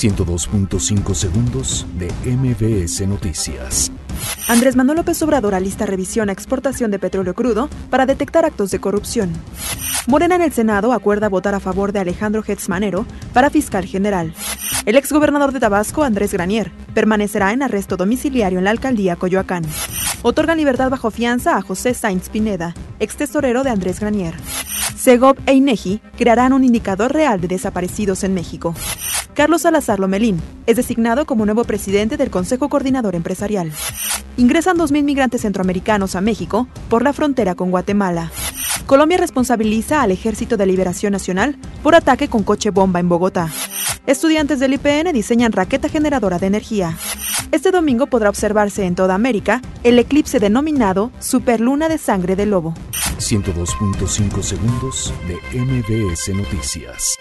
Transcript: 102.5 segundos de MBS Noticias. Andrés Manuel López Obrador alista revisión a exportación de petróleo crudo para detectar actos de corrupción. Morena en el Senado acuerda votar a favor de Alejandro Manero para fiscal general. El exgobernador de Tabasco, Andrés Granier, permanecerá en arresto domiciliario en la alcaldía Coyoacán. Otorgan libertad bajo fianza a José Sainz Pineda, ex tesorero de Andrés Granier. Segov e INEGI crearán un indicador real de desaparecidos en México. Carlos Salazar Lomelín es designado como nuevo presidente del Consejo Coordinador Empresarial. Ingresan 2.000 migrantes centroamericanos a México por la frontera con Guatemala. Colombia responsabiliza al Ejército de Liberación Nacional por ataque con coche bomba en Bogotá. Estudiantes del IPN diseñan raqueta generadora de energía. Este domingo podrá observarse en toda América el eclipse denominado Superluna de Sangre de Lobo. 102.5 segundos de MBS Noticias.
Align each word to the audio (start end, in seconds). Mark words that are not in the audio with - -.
102.5 0.00 1.14
segundos 1.14 1.86
de 1.98 2.10
MBS 2.24 3.06
Noticias. 3.06 3.92
Andrés 4.48 4.74
Manuel 4.74 4.96
López 4.96 5.20
Obrador 5.20 5.54
alista 5.54 5.84
revisión 5.84 6.30
a 6.30 6.32
exportación 6.32 6.90
de 6.90 6.98
petróleo 6.98 7.34
crudo 7.34 7.68
para 7.90 8.06
detectar 8.06 8.46
actos 8.46 8.70
de 8.70 8.80
corrupción. 8.80 9.30
Morena 10.06 10.36
en 10.36 10.40
el 10.40 10.54
Senado 10.54 10.94
acuerda 10.94 11.28
votar 11.28 11.54
a 11.54 11.60
favor 11.60 11.92
de 11.92 11.98
Alejandro 11.98 12.42
Manero 12.68 13.04
para 13.34 13.50
fiscal 13.50 13.84
general. 13.84 14.32
El 14.86 14.96
exgobernador 14.96 15.52
de 15.52 15.60
Tabasco, 15.60 16.02
Andrés 16.02 16.32
Granier, 16.32 16.72
permanecerá 16.94 17.52
en 17.52 17.62
arresto 17.62 17.98
domiciliario 17.98 18.58
en 18.58 18.64
la 18.64 18.70
alcaldía 18.70 19.16
Coyoacán. 19.16 19.64
Otorgan 20.22 20.56
libertad 20.56 20.88
bajo 20.88 21.10
fianza 21.10 21.58
a 21.58 21.62
José 21.62 21.92
Sainz 21.92 22.30
Pineda, 22.30 22.72
ex 23.00 23.16
tesorero 23.16 23.64
de 23.64 23.70
Andrés 23.70 24.00
Granier. 24.00 24.34
Segov 24.96 25.36
e 25.44 25.52
INEGI 25.52 26.00
crearán 26.16 26.54
un 26.54 26.64
indicador 26.64 27.12
real 27.12 27.38
de 27.38 27.48
desaparecidos 27.48 28.24
en 28.24 28.32
México. 28.32 28.74
Carlos 29.40 29.62
Salazar 29.62 29.98
Lomelín 29.98 30.38
es 30.66 30.76
designado 30.76 31.24
como 31.24 31.46
nuevo 31.46 31.64
presidente 31.64 32.18
del 32.18 32.28
Consejo 32.28 32.68
Coordinador 32.68 33.14
Empresarial. 33.14 33.72
Ingresan 34.36 34.76
2.000 34.76 35.02
migrantes 35.02 35.40
centroamericanos 35.40 36.14
a 36.14 36.20
México 36.20 36.68
por 36.90 37.02
la 37.02 37.14
frontera 37.14 37.54
con 37.54 37.70
Guatemala. 37.70 38.30
Colombia 38.84 39.16
responsabiliza 39.16 40.02
al 40.02 40.10
Ejército 40.10 40.58
de 40.58 40.66
Liberación 40.66 41.12
Nacional 41.12 41.56
por 41.82 41.94
ataque 41.94 42.28
con 42.28 42.42
coche 42.42 42.68
bomba 42.68 43.00
en 43.00 43.08
Bogotá. 43.08 43.48
Estudiantes 44.04 44.60
del 44.60 44.74
IPN 44.74 45.10
diseñan 45.14 45.52
raqueta 45.52 45.88
generadora 45.88 46.38
de 46.38 46.46
energía. 46.46 46.98
Este 47.50 47.70
domingo 47.70 48.08
podrá 48.08 48.28
observarse 48.28 48.84
en 48.84 48.94
toda 48.94 49.14
América 49.14 49.62
el 49.84 49.98
eclipse 49.98 50.38
denominado 50.38 51.12
Superluna 51.18 51.88
de 51.88 51.96
Sangre 51.96 52.36
de 52.36 52.44
Lobo. 52.44 52.74
102.5 53.16 54.42
segundos 54.42 55.14
de 55.26 55.58
MBS 55.58 56.28
Noticias. 56.34 57.16